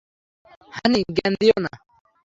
[0.73, 1.71] হানি, জ্ঞান দিয়ো না।